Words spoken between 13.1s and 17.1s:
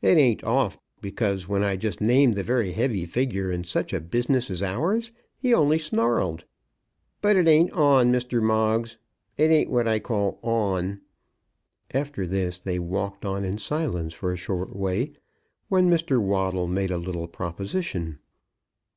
on in silence for a short way, when Mr. Waddle made a